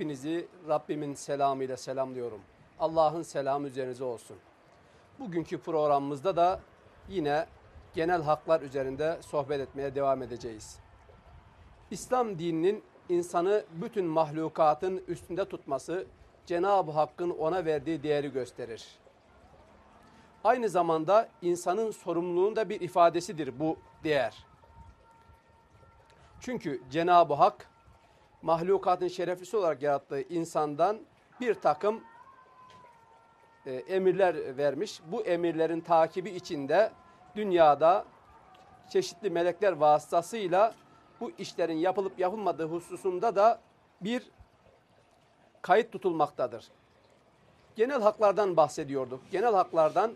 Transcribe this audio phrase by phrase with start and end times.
[0.00, 2.40] Hepinizi Rabbimin selamıyla selamlıyorum.
[2.78, 4.36] Allah'ın selamı üzerinize olsun.
[5.18, 6.60] Bugünkü programımızda da
[7.08, 7.46] yine
[7.94, 10.78] genel haklar üzerinde sohbet etmeye devam edeceğiz.
[11.90, 16.06] İslam dininin insanı bütün mahlukatın üstünde tutması
[16.46, 18.88] Cenab-ı Hakk'ın ona verdiği değeri gösterir.
[20.44, 24.46] Aynı zamanda insanın sorumluluğunun da bir ifadesidir bu değer.
[26.40, 27.70] Çünkü Cenab-ı Hak
[28.42, 31.00] mahlukatın şereflisi olarak yarattığı insandan
[31.40, 32.00] bir takım
[33.66, 35.00] e, emirler vermiş.
[35.06, 36.92] Bu emirlerin takibi içinde
[37.36, 38.04] dünyada
[38.90, 40.74] çeşitli melekler vasıtasıyla
[41.20, 43.60] bu işlerin yapılıp yapılmadığı hususunda da
[44.00, 44.30] bir
[45.62, 46.68] kayıt tutulmaktadır.
[47.76, 49.20] Genel haklardan bahsediyorduk.
[49.30, 50.12] Genel haklardan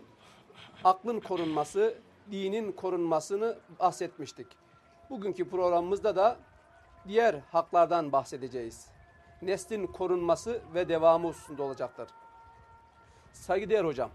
[0.83, 1.97] aklın korunması,
[2.31, 4.47] dinin korunmasını bahsetmiştik.
[5.09, 6.37] Bugünkü programımızda da
[7.07, 8.87] diğer haklardan bahsedeceğiz.
[9.41, 12.09] Neslin korunması ve devamı hususunda olacaktır.
[13.33, 14.09] Saygıdeğer hocam,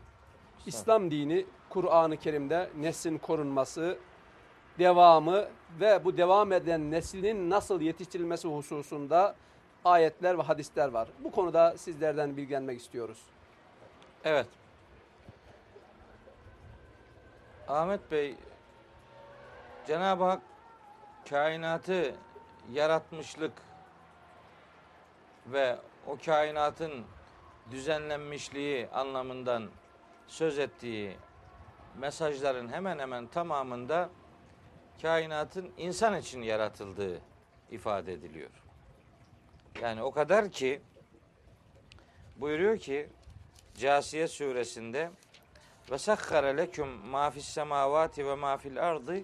[0.67, 3.99] İslam dini Kur'an-ı Kerim'de neslin korunması,
[4.79, 5.45] devamı
[5.81, 9.35] ve bu devam eden neslinin nasıl yetiştirilmesi hususunda
[9.85, 11.09] ayetler ve hadisler var.
[11.19, 13.19] Bu konuda sizlerden bilgilenmek istiyoruz.
[14.25, 14.47] Evet.
[17.69, 18.37] Ahmet Bey,
[19.87, 20.43] Cenab-ı Hak
[21.31, 22.15] kainatı
[22.73, 23.53] yaratmışlık
[25.47, 27.05] ve o kainatın
[27.71, 29.71] düzenlenmişliği anlamından
[30.27, 31.17] söz ettiği
[31.99, 34.11] mesajların hemen hemen tamamında
[35.03, 37.21] kainatın insan için yaratıldığı
[37.71, 38.51] ifade ediliyor.
[39.83, 40.83] Yani o kadar ki
[42.37, 43.09] buyuruyor ki
[43.79, 45.11] Casiye suresinde
[45.91, 49.23] ve sakhara leküm ma fis semavati ve ma fil ardı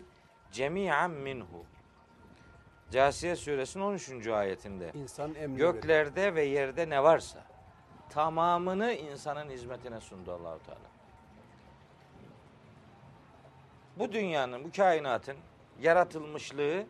[0.52, 1.66] cemi'an minhu.
[2.90, 4.26] Casiye suresinin 13.
[4.26, 4.90] ayetinde.
[4.94, 7.44] İnsan emri Göklerde ve yerde ne varsa
[8.08, 10.78] tamamını insanın hizmetine sundu Allahu Teala.
[13.98, 15.36] Bu dünyanın, bu kainatın
[15.80, 16.84] yaratılmışlığı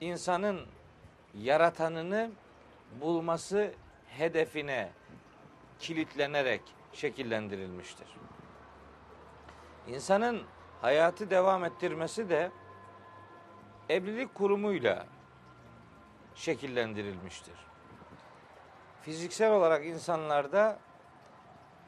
[0.00, 0.66] insanın
[1.34, 2.30] yaratanını
[3.00, 3.72] bulması
[4.06, 4.90] hedefine
[5.78, 8.06] kilitlenerek şekillendirilmiştir.
[9.88, 10.42] İnsanın
[10.80, 12.50] hayatı devam ettirmesi de
[13.88, 15.06] evlilik kurumuyla
[16.34, 17.54] şekillendirilmiştir.
[19.02, 20.78] Fiziksel olarak insanlarda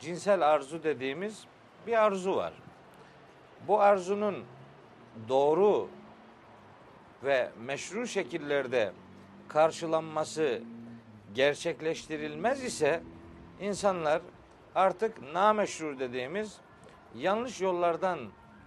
[0.00, 1.44] cinsel arzu dediğimiz
[1.86, 2.52] bir arzu var.
[3.68, 4.44] Bu arzunun
[5.28, 5.88] doğru
[7.24, 8.92] ve meşru şekillerde
[9.48, 10.62] karşılanması
[11.34, 13.02] gerçekleştirilmez ise
[13.60, 14.22] insanlar
[14.74, 16.60] artık nameşru dediğimiz
[17.14, 18.18] yanlış yollardan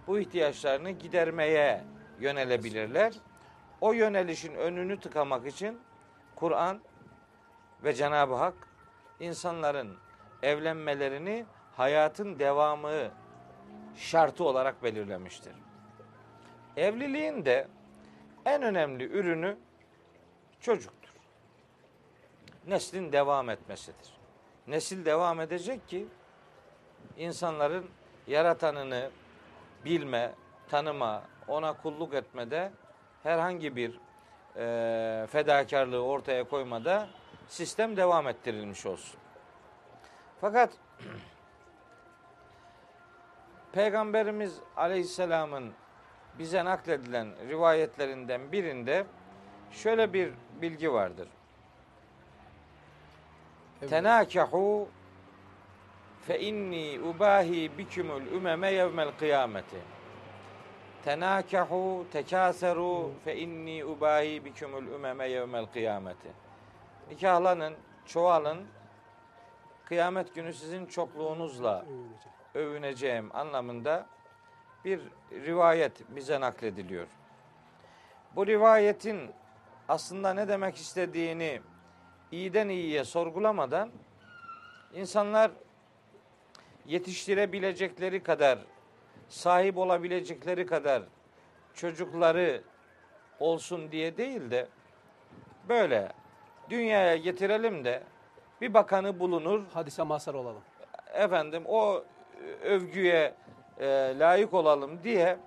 [0.06, 1.84] bu ihtiyaçlarını gidermeye
[2.20, 3.14] yönelebilirler.
[3.84, 5.80] O yönelişin önünü tıkamak için
[6.36, 6.80] Kur'an
[7.84, 8.54] ve Cenab-ı Hak
[9.20, 9.96] insanların
[10.42, 11.46] evlenmelerini
[11.76, 13.10] hayatın devamı
[13.96, 15.52] şartı olarak belirlemiştir.
[16.76, 17.68] Evliliğin de
[18.46, 19.56] en önemli ürünü
[20.60, 21.14] çocuktur.
[22.66, 24.18] Neslin devam etmesidir.
[24.66, 26.06] Nesil devam edecek ki
[27.16, 27.90] insanların
[28.26, 29.10] yaratanını
[29.84, 30.34] bilme,
[30.68, 32.72] tanıma, ona kulluk etmede
[33.24, 33.98] herhangi bir
[34.56, 37.08] e, fedakarlığı ortaya koymada
[37.48, 39.20] sistem devam ettirilmiş olsun.
[40.40, 40.70] Fakat
[43.72, 45.72] Peygamberimiz Aleyhisselam'ın
[46.38, 49.06] bize nakledilen rivayetlerinden birinde
[49.70, 50.32] şöyle bir
[50.62, 51.28] bilgi vardır.
[53.80, 53.90] Evet.
[53.90, 54.88] Tenakahu
[56.26, 59.93] fe inni ubahi bikumul umeme yevmel kıyameti.
[61.04, 66.28] Tenakahu tekaseru fe inni ubahi bikumul umeme yevmel kıyameti.
[67.10, 67.74] Nikahlanın,
[68.06, 68.58] çoğalın.
[69.84, 71.84] Kıyamet günü sizin çokluğunuzla
[72.54, 74.06] övüneceğim anlamında
[74.84, 75.00] bir
[75.32, 77.06] rivayet bize naklediliyor.
[78.36, 79.30] Bu rivayetin
[79.88, 81.60] aslında ne demek istediğini
[82.32, 83.90] iyiden iyiye sorgulamadan
[84.94, 85.50] insanlar
[86.86, 88.58] yetiştirebilecekleri kadar,
[89.28, 91.02] sahip olabilecekleri kadar
[91.74, 92.62] çocukları
[93.40, 94.68] olsun diye değil de
[95.68, 96.12] böyle
[96.70, 98.02] dünyaya getirelim de
[98.60, 99.62] bir bakanı bulunur.
[99.74, 100.62] Hadise mazhar olalım.
[101.14, 102.04] Efendim o
[102.62, 103.34] övgüye
[103.80, 105.38] e, layık olalım diye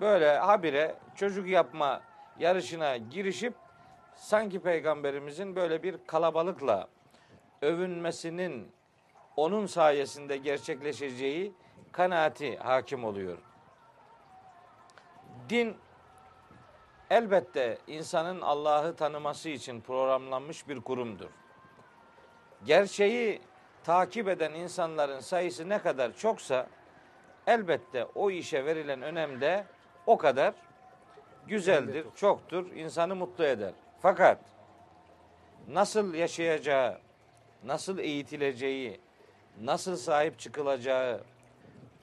[0.00, 2.00] böyle habire çocuk yapma
[2.38, 3.54] yarışına girişip
[4.14, 6.88] sanki peygamberimizin böyle bir kalabalıkla
[7.62, 8.72] övünmesinin
[9.36, 11.52] onun sayesinde gerçekleşeceği
[11.92, 13.38] kanaati hakim oluyor.
[15.48, 15.76] Din
[17.10, 21.30] elbette insanın Allah'ı tanıması için programlanmış bir kurumdur.
[22.64, 23.40] Gerçeği
[23.84, 26.66] takip eden insanların sayısı ne kadar çoksa
[27.46, 29.64] elbette o işe verilen önem de
[30.06, 30.54] o kadar
[31.46, 33.72] güzeldir, çoktur, insanı mutlu eder.
[34.00, 34.38] Fakat
[35.68, 36.98] nasıl yaşayacağı,
[37.64, 39.00] nasıl eğitileceği,
[39.60, 41.20] nasıl sahip çıkılacağı,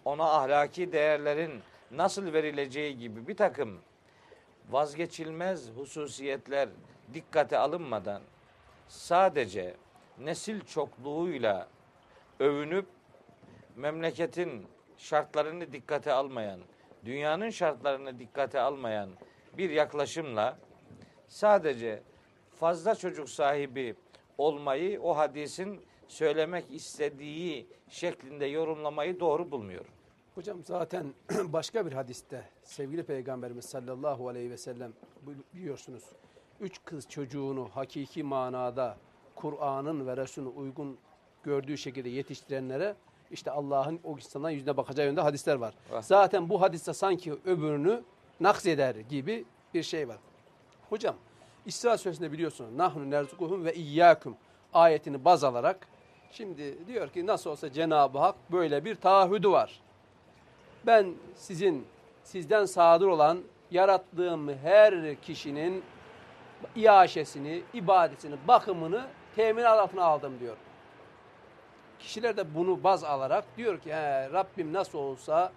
[0.09, 1.61] ona ahlaki değerlerin
[1.91, 3.79] nasıl verileceği gibi bir takım
[4.69, 6.69] vazgeçilmez hususiyetler
[7.13, 8.21] dikkate alınmadan
[8.87, 9.75] sadece
[10.19, 11.67] nesil çokluğuyla
[12.39, 12.85] övünüp
[13.75, 14.67] memleketin
[14.97, 16.59] şartlarını dikkate almayan,
[17.05, 19.09] dünyanın şartlarını dikkate almayan
[19.57, 20.57] bir yaklaşımla
[21.27, 22.03] sadece
[22.55, 23.95] fazla çocuk sahibi
[24.37, 29.98] olmayı o hadisin söylemek istediği şeklinde yorumlamayı doğru bulmuyorum.
[30.39, 31.13] Hocam zaten
[31.53, 34.93] başka bir hadiste sevgili Peygamberimiz sallallahu aleyhi ve sellem
[35.53, 36.03] biliyorsunuz.
[36.59, 38.97] Üç kız çocuğunu hakiki manada
[39.35, 40.97] Kur'an'ın ve Resul'ün uygun
[41.43, 42.95] gördüğü şekilde yetiştirenlere
[43.31, 45.73] işte Allah'ın o insandan yüzüne bakacağı yönde hadisler var.
[45.91, 46.01] Var.
[46.01, 48.03] Zaten bu hadiste sanki öbürünü
[48.39, 50.17] nakseder gibi bir şey var.
[50.89, 51.15] Hocam
[51.65, 54.35] İsra suresinde biliyorsunuz nahnu nerzukuhum ve iyyakum
[54.73, 55.87] ayetini baz alarak
[56.31, 59.88] şimdi diyor ki nasıl olsa Cenab-ı Hak böyle bir taahhüdü var.
[60.85, 61.87] Ben sizin
[62.23, 63.39] sizden sadır olan
[63.71, 65.83] yarattığım her kişinin
[66.75, 70.57] iaşesini, ibadetini, bakımını temin altına aldım diyor.
[71.99, 75.51] Kişiler de bunu baz alarak diyor ki He, Rabbim nasıl olsa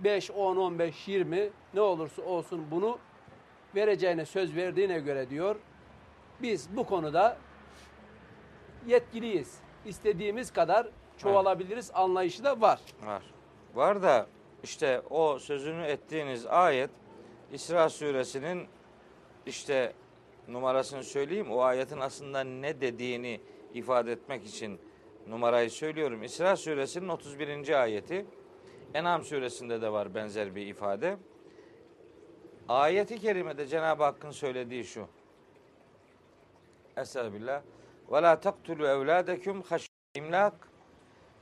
[0.00, 2.98] 5, 10, 15, 20 ne olursa olsun bunu
[3.74, 5.56] vereceğine söz verdiğine göre diyor.
[6.42, 7.36] Biz bu konuda
[8.86, 9.58] yetkiliyiz.
[9.86, 10.86] İstediğimiz kadar
[11.18, 12.80] çoğalabiliriz anlayışı da var.
[13.04, 13.22] Var.
[13.74, 14.26] Var da
[14.64, 16.90] işte o sözünü ettiğiniz ayet
[17.52, 18.66] İsra suresinin
[19.46, 19.92] işte
[20.48, 21.50] numarasını söyleyeyim.
[21.50, 23.40] O ayetin aslında ne dediğini
[23.74, 24.80] ifade etmek için
[25.26, 26.22] numarayı söylüyorum.
[26.22, 27.82] İsra suresinin 31.
[27.82, 28.26] ayeti.
[28.94, 31.16] En'am suresinde de var benzer bir ifade.
[32.68, 35.06] Ayeti kerimede Cenab-ı Hakk'ın söylediği şu.
[36.96, 37.62] Estağfirullah.
[38.12, 39.62] Ve la taktulu evladekum
[40.14, 40.68] imlak.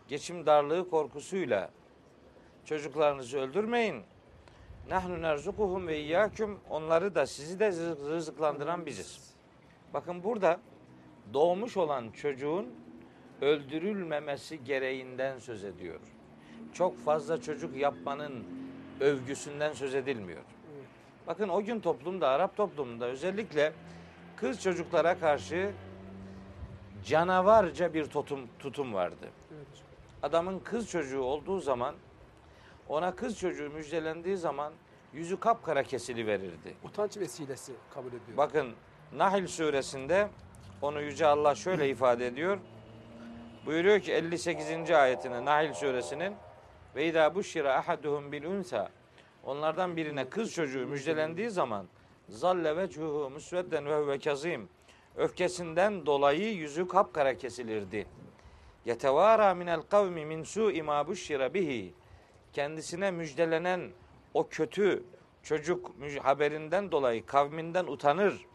[0.09, 1.71] Geçim darlığı korkusuyla
[2.65, 4.03] çocuklarınızı öldürmeyin.
[4.89, 6.59] Nahnu nerzukuhum ve iyyaküm.
[6.71, 9.35] Onları da sizi de rızık- rızıklandıran biziz.
[9.95, 10.61] Bakın burada
[11.35, 12.67] doğmuş olan çocuğun
[13.41, 16.01] öldürülmemesi gereğinden söz ediyor.
[16.73, 18.45] Çok fazla çocuk yapmanın
[19.01, 20.43] övgüsünden söz edilmiyor.
[21.27, 23.73] Bakın o gün toplumda, Arap toplumunda özellikle
[24.37, 25.71] kız çocuklara karşı
[27.05, 29.29] canavarca bir tutum, tutum vardı.
[30.23, 31.95] Adamın kız çocuğu olduğu zaman
[32.89, 34.73] ona kız çocuğu müjdelendiği zaman
[35.13, 36.75] yüzü kapkara kesili verirdi.
[36.85, 38.37] Utanç vesilesi kabul ediyor.
[38.37, 38.73] Bakın
[39.17, 40.29] Nahl suresinde
[40.83, 42.59] onu Yüce Allah şöyle ifade ediyor.
[43.67, 44.91] Buyuruyor ki 58.
[44.91, 46.35] ayetine Nahl suresinin
[46.97, 48.89] ve idâ buşşira ahaduhum bil unsa
[49.45, 51.87] onlardan birine kız çocuğu müjdelendiği zaman
[52.29, 54.69] zalle vechuhu musvedden ve huve kazim
[55.17, 58.07] öfkesinden dolayı yüzü kapkara kesilirdi.
[58.85, 61.95] Yetevara minel kavmi min su'i ma buşşira bihi
[62.59, 63.91] kendisine müjdelenen
[64.35, 65.05] o kötü
[65.43, 65.91] çocuk
[66.23, 68.47] haberinden dolayı kavminden utanır.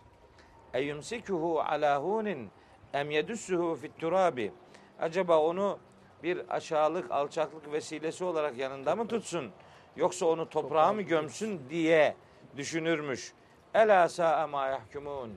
[0.74, 2.50] Eyumsikuhu ala hunin
[2.94, 4.52] em yedussuhu fit turabi.
[5.00, 5.80] Acaba onu
[6.24, 9.52] bir aşağılık, alçaklık vesilesi olarak yanında mı tutsun?
[9.96, 12.16] Yoksa onu toprağa mı gömsün diye
[12.58, 13.34] düşünürmüş.
[13.74, 15.32] Ela sa'a ma yahkumun.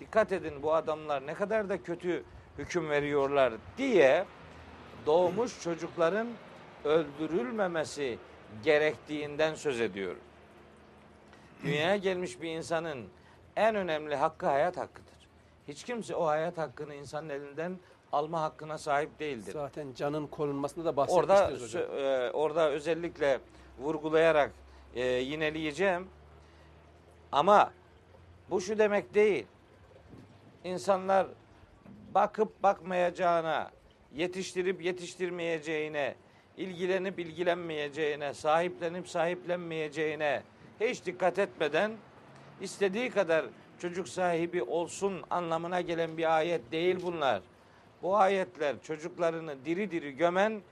[0.00, 2.24] Dikkat edin bu adamlar ne kadar da kötü
[2.58, 4.24] hüküm veriyorlar diye
[5.06, 6.28] doğmuş çocukların
[6.84, 8.18] öldürülmemesi
[8.64, 10.16] gerektiğinden söz ediyor.
[11.64, 13.04] Dünyaya gelmiş bir insanın
[13.56, 15.12] en önemli hakkı hayat hakkıdır.
[15.68, 17.78] Hiç kimse o hayat hakkını insanın elinden
[18.12, 19.52] alma hakkına sahip değildir.
[19.52, 21.82] Zaten canın korunmasında da Orada bahsetmiştiniz hocam.
[21.82, 23.38] sö- e, orada özellikle
[23.78, 24.50] vurgulayarak
[24.94, 26.08] e, yineleyeceğim.
[27.32, 27.72] Ama
[28.50, 29.46] bu şu demek değil.
[30.64, 31.26] İnsanlar
[32.14, 33.70] bakıp bakmayacağına,
[34.14, 36.14] yetiştirip yetiştirmeyeceğine,
[36.56, 40.42] ilgilenip ilgilenmeyeceğine, sahiplenip sahiplenmeyeceğine
[40.80, 41.92] hiç dikkat etmeden
[42.60, 43.44] istediği kadar
[43.78, 47.42] çocuk sahibi olsun anlamına gelen bir ayet değil bunlar.
[48.02, 50.62] Bu ayetler çocuklarını diri diri gömen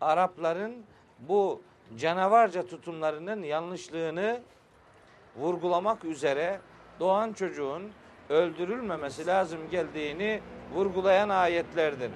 [0.00, 0.74] Arapların
[1.18, 1.62] bu
[1.98, 4.40] canavarca tutumlarının yanlışlığını
[5.36, 6.60] vurgulamak üzere
[7.00, 7.90] doğan çocuğun
[8.28, 10.40] öldürülmemesi lazım geldiğini
[10.74, 12.10] vurgulayan ayetlerdir.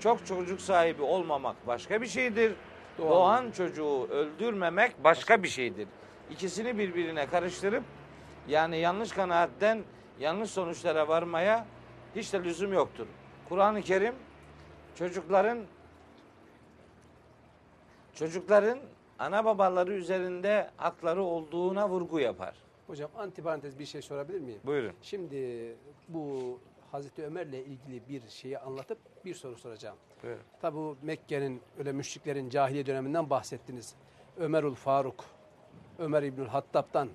[0.00, 2.52] Çok çocuk sahibi olmamak başka bir şeydir.
[3.00, 5.88] Doğan- Doğan çocuğu öldürmemek başka bir şeydir.
[6.30, 7.84] İkisini birbirine karıştırıp
[8.48, 9.82] Yani yanlış kanaatten
[10.20, 11.66] yanlış sonuçlara varmaya
[12.16, 13.06] hiç de lüzum yoktur.
[13.48, 14.14] Kur'an-ı Kerim
[14.94, 15.58] çocukların
[18.14, 18.78] çocukların
[19.18, 22.54] ana babaları üzerinde hakları olduğuna vurgu yapar.
[22.86, 24.60] Hocam antiparantez bir şey sorabilir miyim?
[24.64, 24.92] Buyurun.
[25.02, 25.74] Şimdi
[26.08, 26.58] bu
[26.92, 29.96] Hazreti Ömer'le ilgili bir şeyi anlatıp bir soru soracağım.
[30.22, 30.40] Buyurun.
[30.60, 33.94] Tabi bu Mekke'nin öyle müşriklerin cahiliye döneminden bahsettiniz.
[34.36, 35.24] Ömerül Faruk,
[35.98, 37.08] Ömer İbnül Hattab'dan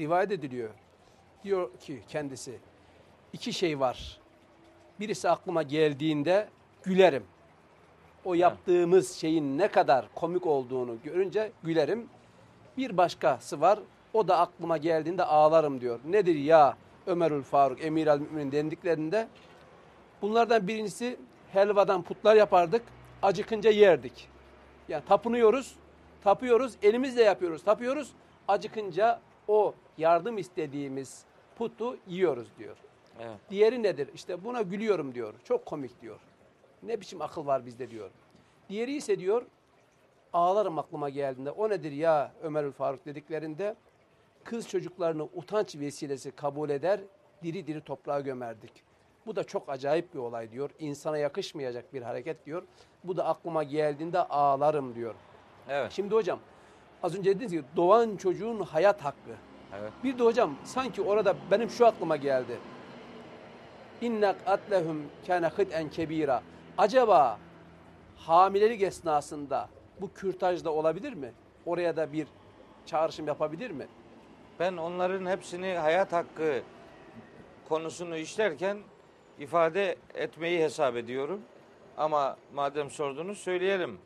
[0.00, 0.70] rivayet ediliyor.
[1.44, 2.58] Diyor ki kendisi,
[3.32, 4.20] iki şey var.
[5.00, 6.48] Birisi aklıma geldiğinde
[6.82, 7.24] gülerim.
[8.24, 12.08] O yaptığımız şeyin ne kadar komik olduğunu görünce gülerim.
[12.76, 13.78] Bir başkası var,
[14.12, 16.00] o da aklıma geldiğinde ağlarım diyor.
[16.04, 19.28] Nedir ya Ömerül Faruk, Emir el Mümin dendiklerinde
[20.22, 21.16] Bunlardan birincisi
[21.52, 22.82] helvadan putlar yapardık.
[23.22, 24.28] Acıkınca yerdik.
[24.88, 25.76] Yani tapınıyoruz,
[26.24, 28.12] tapıyoruz, elimizle yapıyoruz, tapıyoruz.
[28.48, 31.24] Acıkınca o yardım istediğimiz
[31.58, 32.76] putu yiyoruz diyor.
[33.20, 33.36] Evet.
[33.50, 34.08] Diğeri nedir?
[34.14, 35.34] İşte buna gülüyorum diyor.
[35.44, 36.20] Çok komik diyor.
[36.82, 38.10] Ne biçim akıl var bizde diyor.
[38.68, 39.42] Diğeri ise diyor
[40.32, 41.50] ağlarım aklıma geldiğinde.
[41.50, 43.76] O nedir ya Ömerül Faruk dediklerinde
[44.44, 47.00] kız çocuklarını utanç vesilesi kabul eder,
[47.42, 48.72] diri diri toprağa gömerdik.
[49.26, 50.70] Bu da çok acayip bir olay diyor.
[50.78, 52.62] İnsana yakışmayacak bir hareket diyor.
[53.04, 55.14] Bu da aklıma geldiğinde ağlarım diyor.
[55.68, 55.92] Evet.
[55.92, 56.38] Şimdi hocam
[57.02, 59.36] az önce dediniz ki doğan çocuğun hayat hakkı.
[59.80, 59.92] Evet.
[60.04, 62.58] Bir de hocam sanki orada benim şu aklıma geldi.
[64.00, 66.42] İnnek atlehum kâne hıd'en kebira.
[66.78, 67.38] Acaba
[68.16, 69.68] hamilelik esnasında
[70.00, 71.32] bu kürtaj da olabilir mi?
[71.66, 72.26] Oraya da bir
[72.86, 73.86] çağrışım yapabilir mi?
[74.60, 76.62] Ben onların hepsini hayat hakkı
[77.68, 78.78] konusunu işlerken
[79.38, 81.40] ifade etmeyi hesap ediyorum.
[81.96, 83.98] Ama madem sordunuz söyleyelim.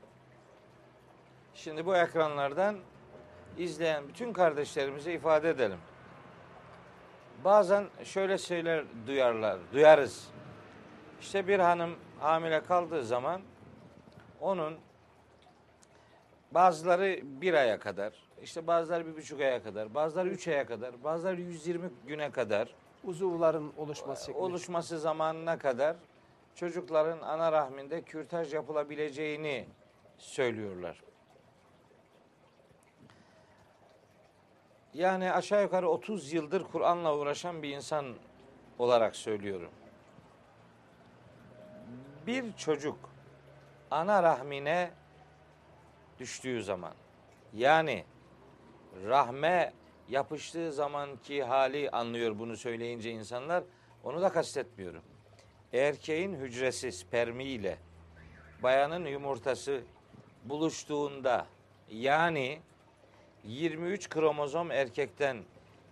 [1.55, 2.77] Şimdi bu ekranlardan
[3.59, 5.79] izleyen bütün kardeşlerimize ifade edelim.
[7.45, 10.29] Bazen şöyle şeyler duyarlar, duyarız.
[11.21, 13.41] İşte bir hanım hamile kaldığı zaman
[14.41, 14.79] onun
[16.51, 21.41] bazıları bir aya kadar, işte bazıları bir buçuk aya kadar, bazıları üç aya kadar, bazıları
[21.41, 22.75] 120 güne kadar
[23.07, 24.45] Uzuvların oluşması şeklinde.
[24.45, 25.97] oluşması zamanına kadar
[26.55, 29.67] çocukların ana rahminde kürtaj yapılabileceğini
[30.19, 31.03] söylüyorlar.
[34.95, 38.15] Yani aşağı yukarı 30 yıldır Kur'an'la uğraşan bir insan
[38.79, 39.71] olarak söylüyorum.
[42.27, 42.99] Bir çocuk
[43.91, 44.91] ana rahmine
[46.19, 46.93] düştüğü zaman
[47.55, 48.05] yani
[49.05, 49.73] rahme
[50.09, 53.65] yapıştığı zamanki hali anlıyor bunu söyleyince insanlar.
[54.05, 55.03] Onu da kastetmiyorum.
[55.73, 57.79] Erkeğin hücresi spermi ile
[58.63, 59.81] bayanın yumurtası
[60.45, 61.47] buluştuğunda
[61.91, 62.59] yani
[63.45, 65.37] 23 kromozom erkekten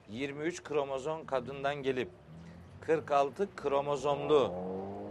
[0.08, 2.08] 23 kromozom kadından gelip
[2.80, 4.52] 46 kromozomlu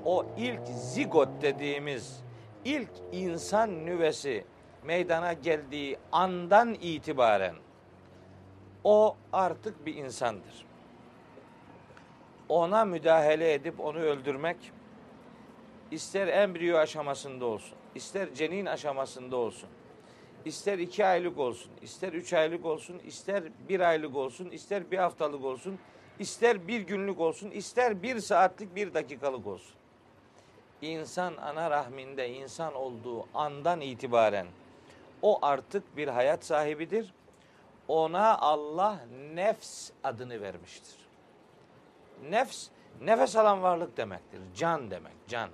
[0.05, 2.23] o ilk zigot dediğimiz
[2.65, 4.45] ilk insan nüvesi
[4.83, 7.55] meydana geldiği andan itibaren
[8.83, 10.65] o artık bir insandır.
[12.49, 14.57] Ona müdahale edip onu öldürmek
[15.91, 19.69] ister embriyo aşamasında olsun, ister cenin aşamasında olsun,
[20.45, 25.45] ister iki aylık olsun, ister üç aylık olsun, ister bir aylık olsun, ister bir haftalık
[25.45, 25.79] olsun,
[26.19, 29.75] ister bir günlük olsun, ister bir saatlik bir dakikalık olsun.
[30.81, 34.47] İnsan ana rahminde insan olduğu andan itibaren
[35.21, 37.13] o artık bir hayat sahibidir
[37.87, 38.99] ona Allah
[39.33, 40.95] nefs adını vermiştir.
[42.29, 42.67] Nefs,
[43.01, 44.39] nefes alan varlık demektir.
[44.55, 45.49] Can demek, can.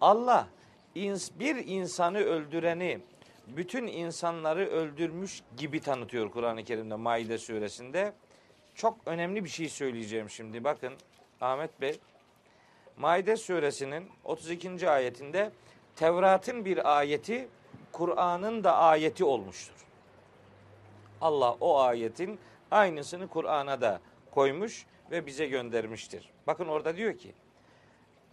[0.00, 0.46] Allah
[0.94, 3.00] bir insanı öldüreni
[3.46, 8.12] bütün insanları öldürmüş gibi tanıtıyor Kur'an-ı Kerim'de Maide suresinde.
[8.74, 10.64] Çok önemli bir şey söyleyeceğim şimdi.
[10.64, 10.92] Bakın
[11.40, 12.00] Ahmet Bey.
[12.96, 14.90] Maide suresinin 32.
[14.90, 15.50] ayetinde
[15.96, 17.48] Tevrat'ın bir ayeti
[17.92, 19.74] Kur'an'ın da ayeti olmuştur.
[21.20, 22.38] Allah o ayetin
[22.70, 24.00] aynısını Kur'an'a da
[24.30, 26.30] koymuş ve bize göndermiştir.
[26.46, 27.34] Bakın orada diyor ki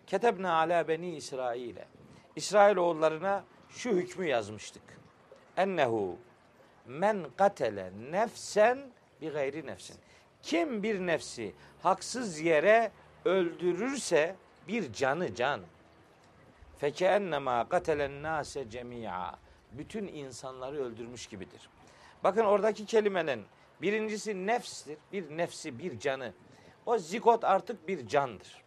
[0.07, 1.85] Ketebne ala beni İsrail'e
[2.35, 4.83] İsrail oğullarına şu hükmü yazmıştık.
[5.57, 6.17] Ennehu
[6.87, 8.79] men katele nefsen
[9.21, 9.97] bi gayri nefsin.
[10.41, 11.53] Kim bir nefsi
[11.83, 12.91] haksız yere
[13.25, 14.35] öldürürse
[14.67, 15.61] bir canı can.
[16.77, 19.35] Feke ennema katelen nase cemia.
[19.71, 21.69] Bütün insanları öldürmüş gibidir.
[22.23, 23.43] Bakın oradaki kelimenin
[23.81, 24.97] birincisi nefstir.
[25.13, 26.33] Bir nefsi, bir canı.
[26.85, 28.63] O zigot artık bir candır.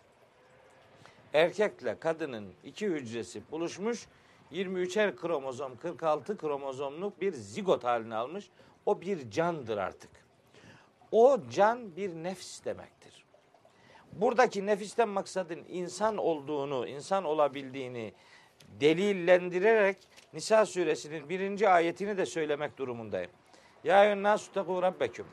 [1.32, 4.06] Erkekle kadının iki hücresi buluşmuş.
[4.52, 8.50] 23'er kromozom, 46 kromozomluk bir zigot halini almış.
[8.86, 10.10] O bir candır artık.
[11.12, 13.24] O can bir nefs demektir.
[14.12, 18.12] Buradaki nefisten maksadın insan olduğunu, insan olabildiğini
[18.80, 19.96] delillendirerek
[20.32, 23.30] Nisa suresinin birinci ayetini de söylemek durumundayım.
[23.84, 25.26] Ya eyyühennâsü tekû rabbeküm.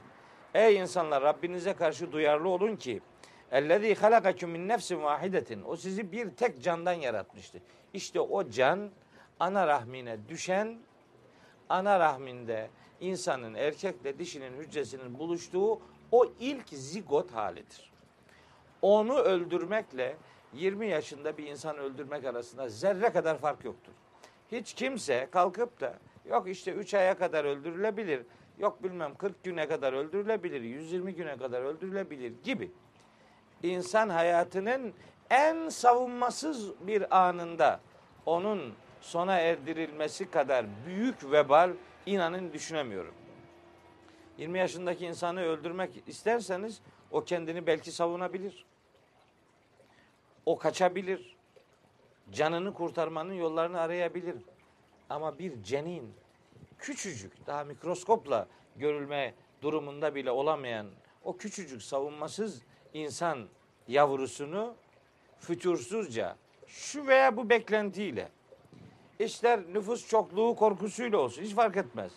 [0.54, 3.02] Ey insanlar Rabbinize karşı duyarlı olun ki
[3.52, 5.64] ellezî halakaküm min nefsin vahidetin.
[5.64, 7.60] O sizi bir tek candan yaratmıştı.
[7.94, 8.90] İşte o can
[9.40, 10.78] ana rahmine düşen
[11.70, 17.92] ana rahminde insanın erkekle dişinin hücresinin buluştuğu o ilk zigot halidir.
[18.82, 20.18] Onu öldürmekle
[20.54, 23.94] 20 yaşında bir insan öldürmek arasında zerre kadar fark yoktur.
[24.52, 25.94] Hiç kimse kalkıp da
[26.30, 28.22] yok işte 3 aya kadar öldürülebilir,
[28.60, 32.72] yok bilmem 40 güne kadar öldürülebilir, 120 güne kadar öldürülebilir gibi.
[33.64, 34.94] İnsan hayatının
[35.30, 37.80] en savunmasız bir anında
[38.26, 41.72] onun sona erdirilmesi kadar büyük vebal
[42.06, 43.14] inanın düşünemiyorum.
[44.38, 46.82] 20 yaşındaki insanı öldürmek isterseniz
[47.12, 48.66] o kendini belki savunabilir.
[50.46, 51.38] O kaçabilir.
[52.32, 54.36] Canını kurtarmanın yollarını arayabilir.
[55.10, 56.14] Ama bir cenin
[56.80, 60.88] küçücük daha mikroskopla görülme durumunda bile olamayan
[61.24, 62.62] o küçücük savunmasız
[62.94, 63.48] insan
[63.88, 64.76] yavrusunu
[65.40, 66.36] fütursuzca
[66.68, 68.30] şu veya bu beklentiyle
[69.20, 72.12] ister nüfus çokluğu korkusuyla olsun hiç fark etmez.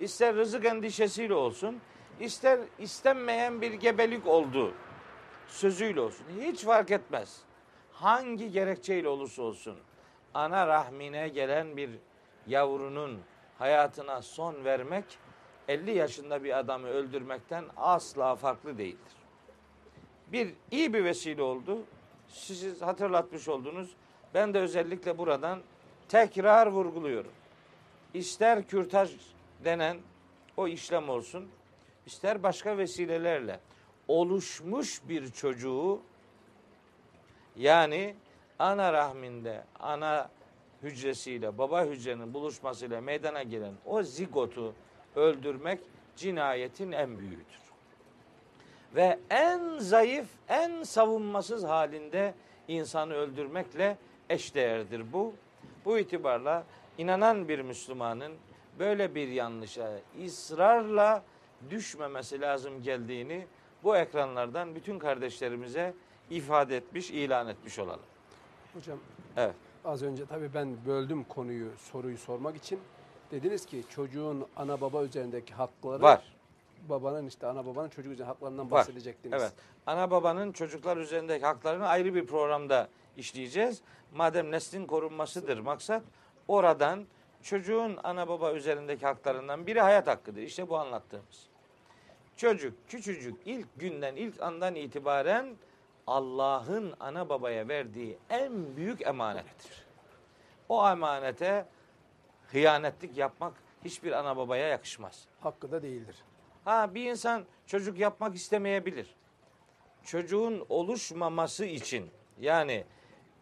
[0.00, 1.80] İster rızık endişesiyle olsun,
[2.20, 4.74] ister istenmeyen bir gebelik oldu
[5.48, 7.40] sözüyle olsun hiç fark etmez.
[7.92, 9.76] Hangi gerekçeyle olursa olsun
[10.34, 11.90] ana rahmine gelen bir
[12.46, 13.20] yavrunun
[13.58, 15.04] hayatına son vermek
[15.68, 19.16] 50 yaşında bir adamı öldürmekten asla farklı değildir.
[20.32, 21.78] Bir iyi bir vesile oldu.
[22.28, 23.90] Sizi hatırlatmış oldunuz.
[24.34, 25.60] Ben de özellikle buradan
[26.08, 27.32] tekrar vurguluyorum.
[28.14, 29.10] İster kürtaj
[29.64, 29.96] denen
[30.56, 31.48] o işlem olsun,
[32.06, 33.60] ister başka vesilelerle
[34.08, 36.00] oluşmuş bir çocuğu
[37.56, 38.14] yani
[38.58, 40.30] ana rahminde ana
[40.86, 44.74] hücresiyle baba hücrenin buluşmasıyla meydana gelen o zigotu
[45.16, 45.80] öldürmek
[46.16, 47.56] cinayetin en büyüğüdür.
[48.94, 52.34] Ve en zayıf, en savunmasız halinde
[52.68, 53.98] insanı öldürmekle
[54.30, 55.34] eşdeğerdir bu.
[55.84, 56.64] Bu itibarla
[56.98, 58.32] inanan bir Müslümanın
[58.78, 59.92] böyle bir yanlışa
[60.26, 61.22] ısrarla
[61.70, 63.46] düşmemesi lazım geldiğini
[63.84, 65.94] bu ekranlardan bütün kardeşlerimize
[66.30, 68.06] ifade etmiş, ilan etmiş olalım.
[68.74, 68.98] Hocam
[69.36, 69.54] Evet.
[69.86, 72.80] Az önce tabii ben böldüm konuyu, soruyu sormak için.
[73.30, 76.36] Dediniz ki çocuğun ana baba üzerindeki hakları Var.
[76.88, 78.70] babanın işte ana babanın çocuk üzerindeki haklarından Var.
[78.70, 79.42] bahsedecektiniz.
[79.42, 79.52] Evet.
[79.86, 83.82] Ana babanın çocuklar üzerindeki haklarını ayrı bir programda işleyeceğiz.
[84.14, 86.02] Madem neslin korunmasıdır maksat,
[86.48, 87.06] oradan
[87.42, 90.42] çocuğun ana baba üzerindeki haklarından biri hayat hakkıdır.
[90.42, 91.46] İşte bu anlattığımız.
[92.36, 95.46] Çocuk küçücük ilk günden, ilk andan itibaren
[96.06, 99.86] Allah'ın ana babaya verdiği en büyük emanettir.
[100.68, 101.66] O emanete
[102.52, 105.24] hıyanetlik yapmak hiçbir ana babaya yakışmaz.
[105.40, 106.16] Hakkı da değildir.
[106.64, 109.14] Ha bir insan çocuk yapmak istemeyebilir.
[110.04, 112.84] Çocuğun oluşmaması için yani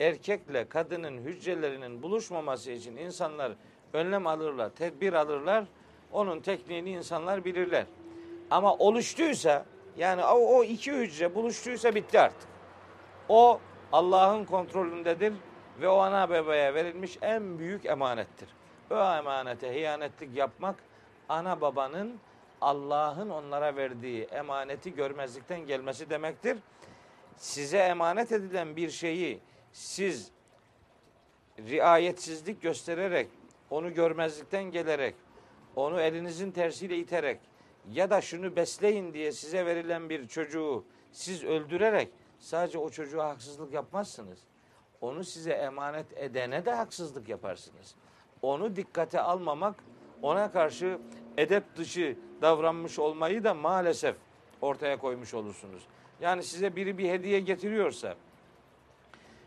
[0.00, 3.52] erkekle kadının hücrelerinin buluşmaması için insanlar
[3.92, 5.64] önlem alırlar, tedbir alırlar.
[6.12, 7.86] Onun tekniğini insanlar bilirler.
[8.50, 12.53] Ama oluştuysa yani o, o iki hücre buluştuysa bitti artık.
[13.28, 13.60] O
[13.92, 15.32] Allah'ın kontrolündedir
[15.80, 18.48] ve o ana babaya verilmiş en büyük emanettir.
[18.90, 20.76] O emanete hiyanetlik yapmak
[21.28, 22.18] ana babanın
[22.60, 26.58] Allah'ın onlara verdiği emaneti görmezlikten gelmesi demektir.
[27.36, 29.40] Size emanet edilen bir şeyi
[29.72, 30.30] siz
[31.58, 33.28] riayetsizlik göstererek,
[33.70, 35.14] onu görmezlikten gelerek,
[35.76, 37.40] onu elinizin tersiyle iterek
[37.92, 42.08] ya da şunu besleyin diye size verilen bir çocuğu siz öldürerek
[42.44, 44.38] sadece o çocuğa haksızlık yapmazsınız.
[45.00, 47.94] Onu size emanet edene de haksızlık yaparsınız.
[48.42, 49.84] Onu dikkate almamak,
[50.22, 50.98] ona karşı
[51.36, 54.16] edep dışı davranmış olmayı da maalesef
[54.60, 55.82] ortaya koymuş olursunuz.
[56.20, 58.14] Yani size biri bir hediye getiriyorsa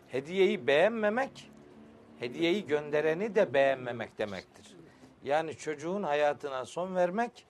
[0.07, 1.51] hediyeyi beğenmemek,
[2.19, 4.75] hediyeyi göndereni de beğenmemek demektir.
[5.23, 7.47] Yani çocuğun hayatına son vermek,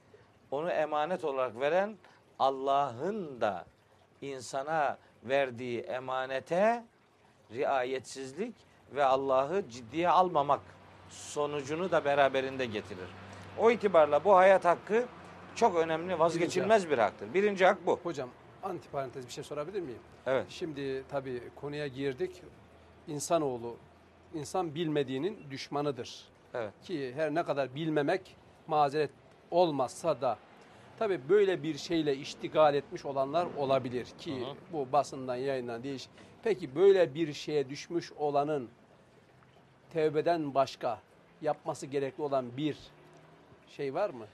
[0.52, 1.98] onu emanet olarak veren
[2.40, 3.66] Allah'ın da
[4.22, 4.98] insana
[5.30, 6.84] verdiği emanete
[7.52, 8.56] riayetsizlik
[8.96, 10.62] ve Allah'ı ciddiye almamak
[11.10, 13.08] sonucunu da beraberinde getirir.
[13.58, 15.06] O itibarla bu hayat hakkı
[15.56, 17.34] çok önemli, vazgeçilmez bir haktır.
[17.34, 18.00] Birinci hak bu.
[18.04, 18.30] Hocam
[18.63, 20.00] antiparantez bir şey sorabilir miyim?
[20.26, 20.46] Evet.
[20.50, 22.44] Şimdi tabii konuya girdik.
[23.08, 23.78] İnsanoğlu
[24.34, 26.26] insan bilmediğinin düşmanıdır.
[26.54, 26.74] Evet.
[26.84, 28.36] Ki her ne kadar bilmemek
[28.68, 29.12] mazeret
[29.52, 30.38] olmazsa da
[31.00, 34.56] Tabii böyle bir şeyle iştigal etmiş olanlar olabilir ki hı.
[34.74, 36.08] bu basından yayından değiş.
[36.44, 38.70] Peki böyle bir şeye düşmüş olanın
[39.94, 41.02] tevbeden başka
[41.42, 42.78] yapması gerekli olan bir
[43.68, 44.26] şey var mı?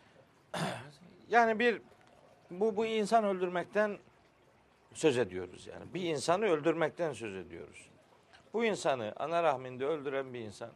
[1.29, 1.81] Yani bir
[2.51, 3.97] bu bu insan öldürmekten
[4.93, 5.93] söz ediyoruz yani.
[5.93, 7.89] Bir insanı öldürmekten söz ediyoruz.
[8.53, 10.69] Bu insanı ana rahminde öldüren bir insan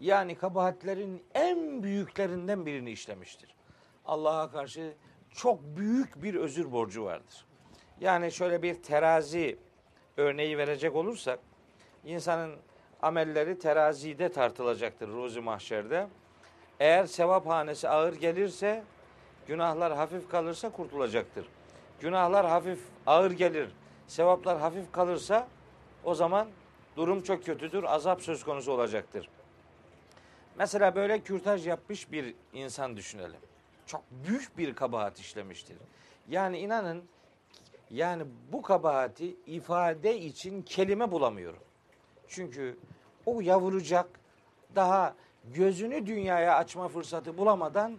[0.00, 3.54] yani kabahatlerin en büyüklerinden birini işlemiştir.
[4.04, 4.94] Allah'a karşı
[5.34, 7.44] çok büyük bir özür borcu vardır.
[8.00, 9.58] Yani şöyle bir terazi
[10.16, 11.38] örneği verecek olursak
[12.04, 12.56] insanın
[13.02, 16.08] amelleri terazide tartılacaktır ruzi mahşerde.
[16.80, 18.82] Eğer sevap hanesi ağır gelirse
[19.46, 21.46] günahlar hafif kalırsa kurtulacaktır.
[22.00, 23.68] Günahlar hafif ağır gelir,
[24.06, 25.48] sevaplar hafif kalırsa
[26.04, 26.48] o zaman
[26.96, 29.28] durum çok kötüdür, azap söz konusu olacaktır.
[30.58, 33.40] Mesela böyle kürtaj yapmış bir insan düşünelim.
[33.88, 35.76] Çok büyük bir kabahat işlemiştir.
[36.28, 37.04] Yani inanın
[37.90, 41.62] yani bu kabahati ifade için kelime bulamıyorum.
[42.28, 42.78] Çünkü
[43.26, 44.06] o yavrucak
[44.74, 47.98] daha gözünü dünyaya açma fırsatı bulamadan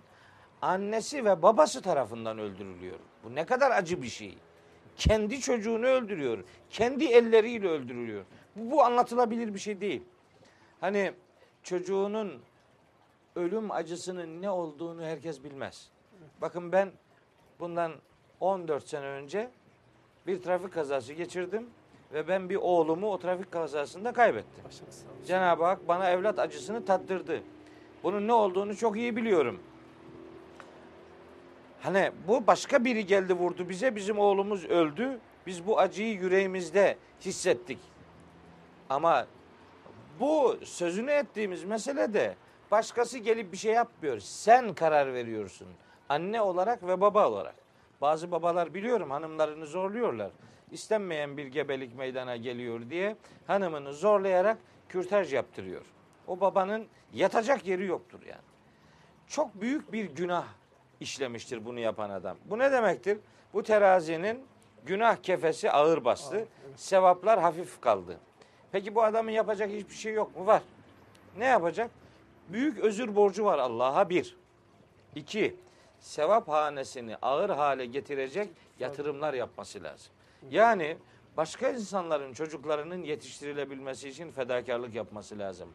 [0.62, 3.00] annesi ve babası tarafından öldürülüyor.
[3.24, 4.38] Bu ne kadar acı bir şey.
[4.98, 6.44] Kendi çocuğunu öldürüyor.
[6.70, 8.26] Kendi elleriyle öldürülüyor.
[8.56, 10.04] Bu, bu anlatılabilir bir şey değil.
[10.82, 11.14] Hani
[11.64, 12.42] çocuğunun
[13.36, 15.90] ölüm acısının ne olduğunu herkes bilmez.
[16.42, 16.92] Bakın ben
[17.60, 17.92] bundan
[18.40, 19.50] 14 sene önce
[20.28, 21.70] bir trafik kazası geçirdim
[22.14, 24.64] ve ben bir oğlumu o trafik kazasında kaybettim.
[25.28, 27.42] Cenab-ı Hak bana evlat acısını tattırdı.
[28.04, 29.60] Bunun ne olduğunu çok iyi biliyorum.
[31.82, 35.20] Hani bu başka biri geldi vurdu bize bizim oğlumuz öldü.
[35.48, 37.80] Biz bu acıyı yüreğimizde hissettik.
[38.90, 39.28] Ama
[40.20, 42.36] bu sözünü ettiğimiz mesele de
[42.72, 44.20] başkası gelip bir şey yapmıyor.
[44.20, 45.68] Sen karar veriyorsun.
[46.10, 47.56] Anne olarak ve baba olarak.
[48.02, 50.32] Bazı babalar biliyorum hanımlarını zorluyorlar.
[50.72, 53.16] İstenmeyen bir gebelik meydana geliyor diye
[53.48, 54.58] hanımını zorlayarak
[54.90, 55.86] kürtaj yaptırıyor.
[56.28, 58.42] O babanın yatacak yeri yoktur yani.
[59.28, 60.46] Çok büyük bir günah
[61.00, 62.38] işlemiştir bunu yapan adam.
[62.46, 63.18] Bu ne demektir?
[63.54, 64.46] Bu terazinin
[64.86, 66.48] günah kefesi ağır bastı.
[66.76, 68.18] Sevaplar hafif kaldı.
[68.72, 70.46] Peki bu adamın yapacak hiçbir şey yok mu?
[70.46, 70.62] Var.
[71.38, 71.92] Ne yapacak?
[72.50, 74.36] Büyük özür borcu var Allah'a bir.
[75.16, 75.56] İki,
[76.00, 80.12] sevap hanesini ağır hale getirecek yatırımlar yapması lazım.
[80.52, 80.98] Yani
[81.38, 85.70] başka insanların çocuklarının yetiştirilebilmesi için fedakarlık yapması lazım.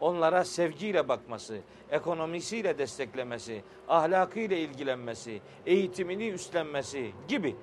[0.00, 1.58] Onlara sevgiyle bakması,
[1.90, 7.56] ekonomisiyle desteklemesi, ahlakıyla ilgilenmesi, eğitimini üstlenmesi gibi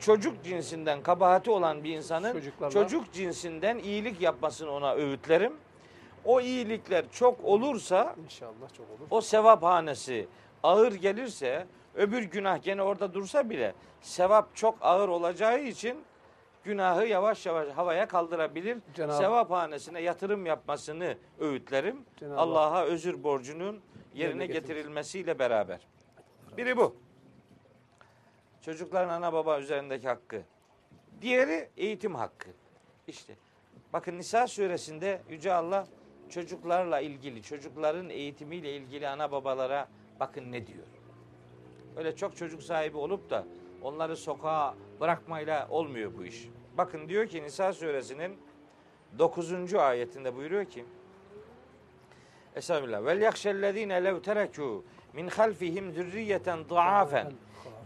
[0.00, 5.52] çocuk cinsinden kabahati olan bir insanın Çocuklarla- çocuk cinsinden iyilik yapmasını ona öğütlerim.
[6.26, 9.06] O iyilikler çok olursa İnşallah çok olur.
[9.10, 10.28] o sevap hanesi
[10.62, 16.04] ağır gelirse öbür günah gene orada dursa bile sevap çok ağır olacağı için
[16.64, 18.78] günahı yavaş yavaş havaya kaldırabilir.
[18.96, 22.04] Cenab- sevap hanesine yatırım yapmasını öğütlerim.
[22.16, 23.80] Cenab-ı Allah'a özür borcunun
[24.14, 25.80] yerine getirilmesiyle beraber.
[26.56, 26.96] Biri bu.
[28.62, 30.42] Çocukların ana baba üzerindeki hakkı.
[31.22, 32.48] Diğeri eğitim hakkı.
[33.06, 33.34] İşte
[33.92, 35.86] bakın Nisa suresinde Yüce Allah
[36.30, 39.88] çocuklarla ilgili, çocukların eğitimiyle ilgili ana babalara
[40.20, 40.86] bakın ne diyor.
[41.96, 43.44] Öyle çok çocuk sahibi olup da
[43.82, 46.48] onları sokağa bırakmayla olmuyor bu iş.
[46.78, 48.38] Bakın diyor ki Nisa suresinin
[49.18, 49.74] 9.
[49.74, 50.84] ayetinde buyuruyor ki
[52.56, 53.04] Estağfirullah.
[53.04, 57.32] Vel yakşellezine lev terekû min halfihim zürriyeten daafen.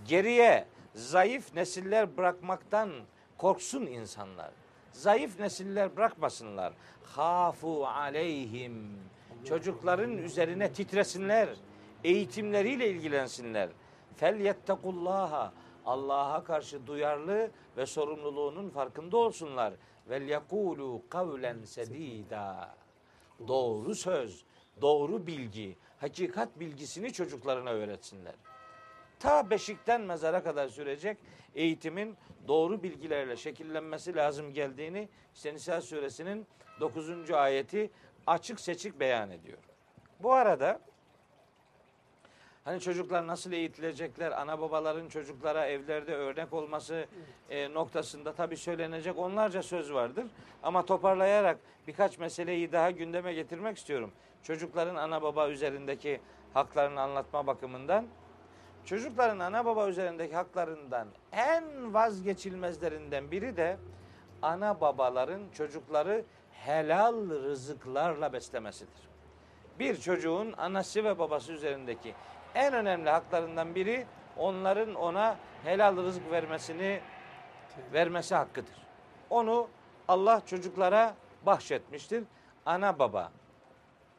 [0.08, 2.90] Geriye zayıf nesiller bırakmaktan
[3.38, 4.50] korksun insanlar.
[4.92, 6.72] Zayıf nesiller bırakmasınlar.
[7.02, 8.98] Hafu aleyhim.
[9.44, 11.48] Çocukların üzerine titresinler.
[12.04, 13.68] Eğitimleriyle ilgilensinler.
[14.16, 15.52] Fel yettekullaha.
[15.86, 19.74] Allah'a karşı duyarlı ve sorumluluğunun farkında olsunlar.
[20.10, 22.74] Vel yekulu kavlen sedida.
[23.48, 24.44] Doğru söz,
[24.80, 28.34] doğru bilgi, hakikat bilgisini çocuklarına öğretsinler
[29.20, 31.18] ta beşikten mezara kadar sürecek
[31.54, 32.16] eğitimin
[32.48, 36.46] doğru bilgilerle şekillenmesi lazım geldiğini işte Nisa suresinin
[36.80, 37.30] 9.
[37.30, 37.90] ayeti
[38.26, 39.58] açık seçik beyan ediyor.
[40.22, 40.80] Bu arada
[42.64, 47.06] hani çocuklar nasıl eğitilecekler, ana babaların çocuklara evlerde örnek olması
[47.50, 50.26] e, noktasında tabii söylenecek onlarca söz vardır.
[50.62, 54.12] Ama toparlayarak birkaç meseleyi daha gündeme getirmek istiyorum.
[54.42, 56.20] Çocukların ana baba üzerindeki
[56.54, 58.06] haklarını anlatma bakımından.
[58.84, 63.76] Çocukların ana baba üzerindeki haklarından en vazgeçilmezlerinden biri de
[64.42, 69.10] ana babaların çocukları helal rızıklarla beslemesidir.
[69.78, 72.14] Bir çocuğun anası ve babası üzerindeki
[72.54, 77.00] en önemli haklarından biri onların ona helal rızık vermesini
[77.92, 78.74] vermesi hakkıdır.
[79.30, 79.68] Onu
[80.08, 81.14] Allah çocuklara
[81.46, 82.24] bahşetmiştir.
[82.66, 83.32] Ana baba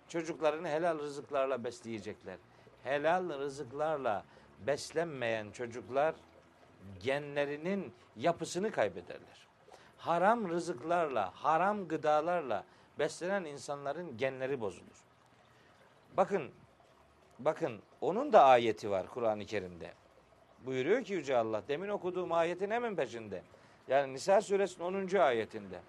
[0.07, 2.37] çocuklarını helal rızıklarla besleyecekler.
[2.83, 4.23] Helal rızıklarla
[4.67, 6.15] beslenmeyen çocuklar
[6.99, 9.47] genlerinin yapısını kaybederler.
[9.97, 12.63] Haram rızıklarla, haram gıdalarla
[12.99, 15.03] beslenen insanların genleri bozulur.
[16.17, 16.51] Bakın,
[17.39, 19.93] bakın onun da ayeti var Kur'an-ı Kerim'de.
[20.65, 23.43] Buyuruyor ki Yüce Allah, demin okuduğum ayetin hemen peşinde.
[23.87, 25.17] Yani Nisa suresinin 10.
[25.17, 25.79] ayetinde.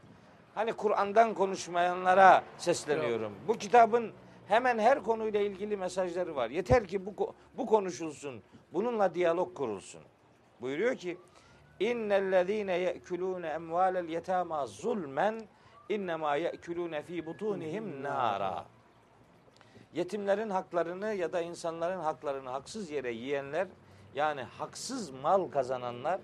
[0.54, 3.32] Hani Kur'an'dan konuşmayanlara sesleniyorum.
[3.48, 4.12] Bu kitabın
[4.48, 6.50] hemen her konuyla ilgili mesajları var.
[6.50, 8.42] Yeter ki bu bu konuşulsun.
[8.72, 10.02] Bununla diyalog kurulsun.
[10.61, 11.18] Buyuruyor ki
[11.80, 15.42] İnnellezîne ye'kulûne emvâlel yetâmâ zulmen
[15.88, 18.64] innemâ ye'kulûne fî butûnihim nâra.
[19.94, 23.68] Yetimlerin haklarını ya da insanların haklarını haksız yere yiyenler
[24.14, 26.20] yani haksız mal kazananlar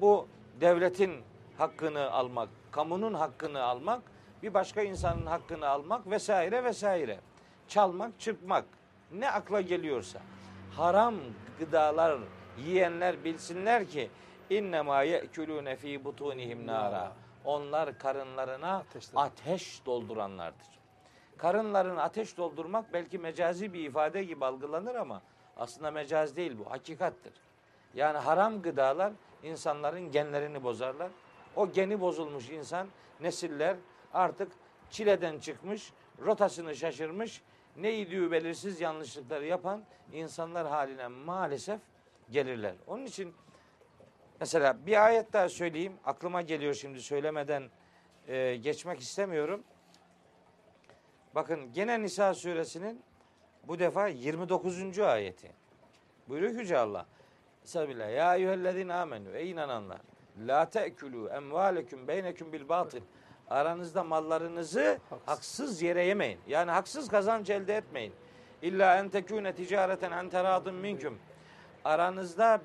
[0.00, 0.26] bu
[0.60, 1.22] devletin
[1.58, 4.02] hakkını almak, kamunun hakkını almak,
[4.42, 7.20] bir başka insanın hakkını almak vesaire vesaire.
[7.68, 8.64] Çalmak, çırpmak
[9.12, 10.20] ne akla geliyorsa
[10.76, 11.14] haram
[11.58, 12.18] gıdalar
[12.58, 14.10] yiyenler bilsinler ki
[14.50, 17.12] innema ye'kulune fi butunihim nara.
[17.44, 19.22] Onlar karınlarına Ateşler.
[19.22, 20.66] ateş dolduranlardır.
[21.36, 25.22] Karınlarını ateş doldurmak belki mecazi bir ifade gibi algılanır ama
[25.56, 27.32] aslında mecaz değil bu, hakikattir.
[27.94, 31.10] Yani haram gıdalar insanların genlerini bozarlar.
[31.56, 32.86] O geni bozulmuş insan,
[33.20, 33.76] nesiller
[34.14, 34.52] artık
[34.90, 35.92] çileden çıkmış,
[36.24, 37.42] rotasını şaşırmış,
[37.76, 41.80] ne idüğü belirsiz yanlışlıkları yapan insanlar haline maalesef
[42.30, 42.74] gelirler.
[42.86, 43.34] Onun için
[44.40, 45.92] mesela bir ayet daha söyleyeyim.
[46.04, 47.70] Aklıma geliyor şimdi söylemeden
[48.28, 49.64] e, geçmek istemiyorum.
[51.34, 53.02] Bakın gene Nisa suresinin
[53.68, 54.98] bu defa 29.
[54.98, 55.52] ayeti.
[56.28, 57.06] Buyuruyor Yüce Allah.
[57.64, 58.12] Estağfirullah.
[58.12, 59.36] Ya eyyühellezine amenü.
[59.36, 60.00] Ey inananlar.
[60.46, 63.00] La te'külü emvaleküm beyneküm bil batıl.
[63.50, 65.28] Aranızda mallarınızı Haksız.
[65.28, 66.38] haksız yere yemeyin.
[66.46, 68.12] Yani haksız kazanç elde etmeyin.
[68.62, 71.18] İlla en tekûne ticareten en teradın minküm.
[71.84, 72.60] Aranızda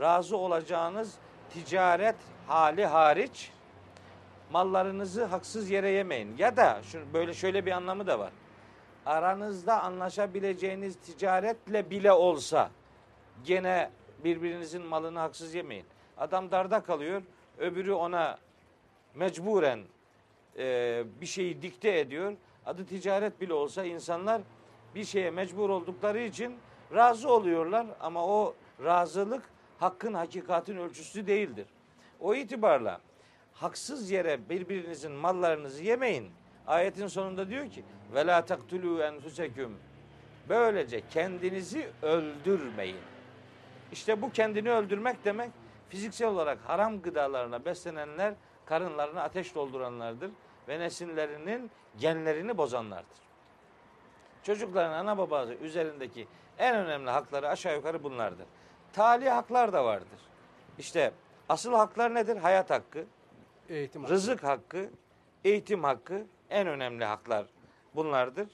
[0.00, 1.14] razı olacağınız
[1.50, 2.16] ticaret
[2.46, 3.50] hali hariç
[4.52, 6.36] mallarınızı haksız yere yemeyin.
[6.38, 8.32] Ya da şu böyle şöyle bir anlamı da var.
[9.06, 12.70] Aranızda anlaşabileceğiniz ticaretle bile olsa
[13.44, 13.90] gene
[14.24, 15.86] birbirinizin malını haksız yemeyin.
[16.18, 17.22] Adam darda kalıyor,
[17.58, 18.38] öbürü ona
[19.14, 19.80] mecburen
[20.58, 22.32] e, bir şeyi dikte ediyor.
[22.66, 24.42] Adı ticaret bile olsa insanlar
[24.94, 26.56] bir şeye mecbur oldukları için
[26.94, 29.42] razı oluyorlar ama o razılık
[29.78, 31.66] hakkın hakikatin ölçüsü değildir.
[32.20, 33.00] O itibarla
[33.52, 36.30] haksız yere birbirinizin mallarınızı yemeyin.
[36.66, 37.84] Ayetin sonunda diyor ki
[38.14, 39.76] ve la taktulu enfuseküm.
[40.48, 42.96] Böylece kendinizi öldürmeyin.
[43.92, 45.50] İşte bu kendini öldürmek demek
[45.88, 48.34] fiziksel olarak haram gıdalarına beslenenler
[48.66, 50.30] karınlarına ateş dolduranlardır
[50.68, 53.22] ve nesillerinin genlerini bozanlardır.
[54.42, 58.46] Çocukların ana babası üzerindeki en önemli hakları aşağı yukarı bunlardır.
[58.92, 60.20] Tali haklar da vardır.
[60.78, 61.12] İşte
[61.48, 62.36] asıl haklar nedir?
[62.36, 63.04] Hayat hakkı,
[63.68, 64.90] Eğitim rızık hakkı,
[65.44, 67.46] eğitim hakkı en önemli haklar
[67.94, 68.48] bunlardır.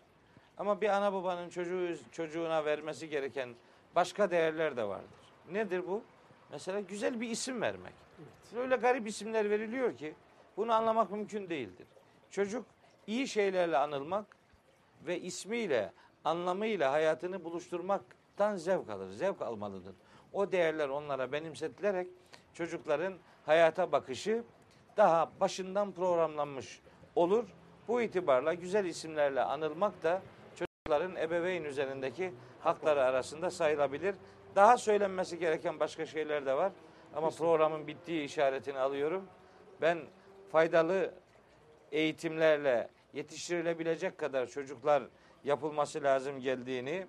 [0.58, 3.54] Ama bir ana babanın çocuğu çocuğuna vermesi gereken
[3.94, 5.08] başka değerler de vardır.
[5.50, 6.02] Nedir bu?
[6.52, 8.07] Mesela güzel bir isim vermek.
[8.56, 10.14] Öyle garip isimler veriliyor ki
[10.56, 11.86] bunu anlamak mümkün değildir.
[12.30, 12.66] Çocuk
[13.06, 14.26] iyi şeylerle anılmak
[15.06, 15.92] ve ismiyle,
[16.24, 19.94] anlamıyla hayatını buluşturmaktan zevk alır, zevk almalıdır.
[20.32, 22.08] O değerler onlara benimsetilerek
[22.54, 23.14] çocukların
[23.46, 24.44] hayata bakışı
[24.96, 26.80] daha başından programlanmış
[27.16, 27.44] olur.
[27.88, 30.22] Bu itibarla güzel isimlerle anılmak da
[30.56, 34.14] çocukların ebeveyn üzerindeki hakları arasında sayılabilir.
[34.56, 36.72] Daha söylenmesi gereken başka şeyler de var.
[37.14, 39.26] Ama programın bittiği işaretini alıyorum.
[39.80, 39.98] Ben
[40.52, 41.14] faydalı
[41.92, 45.02] eğitimlerle yetiştirilebilecek kadar çocuklar
[45.44, 47.06] yapılması lazım geldiğini,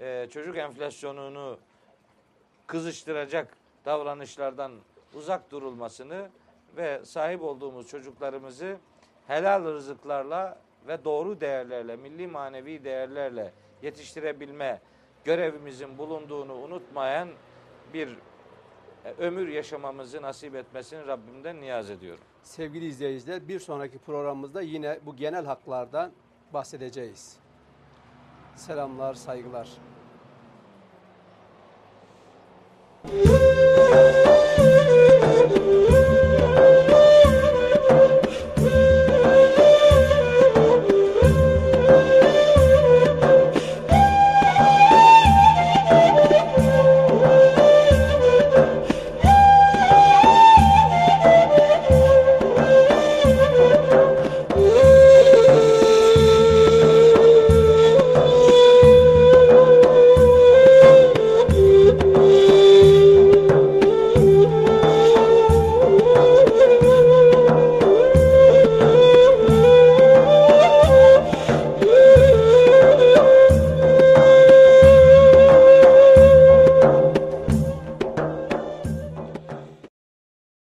[0.00, 1.58] e, çocuk enflasyonunu
[2.66, 4.72] kızıştıracak davranışlardan
[5.14, 6.28] uzak durulmasını
[6.76, 8.76] ve sahip olduğumuz çocuklarımızı
[9.26, 14.80] helal rızıklarla ve doğru değerlerle, milli manevi değerlerle yetiştirebilme
[15.24, 17.28] görevimizin bulunduğunu unutmayan
[17.94, 18.08] bir
[19.18, 22.24] ömür yaşamamızı nasip etmesini Rabbimden niyaz ediyorum.
[22.42, 26.12] Sevgili izleyiciler bir sonraki programımızda yine bu genel haklardan
[26.52, 27.36] bahsedeceğiz.
[28.56, 29.68] Selamlar, saygılar.